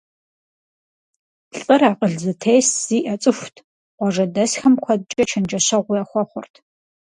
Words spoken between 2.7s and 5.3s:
зиӀэ цӀыхут, къуажэдэсхэм куэдкӀэ